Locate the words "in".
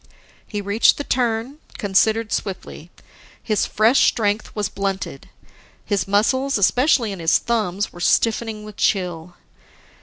7.11-7.19